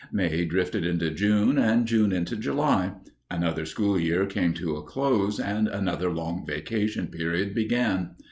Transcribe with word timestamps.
May 0.11 0.45
drifted 0.45 0.83
into 0.83 1.11
June 1.11 1.59
and 1.59 1.85
June 1.85 2.11
into 2.11 2.35
July. 2.35 2.93
Another 3.29 3.67
school 3.67 3.99
year 3.99 4.25
came 4.25 4.51
to 4.55 4.75
a 4.77 4.81
close 4.81 5.39
and 5.39 5.67
another 5.67 6.09
long 6.09 6.43
vacation 6.43 7.05
period 7.05 7.53
began. 7.53 8.15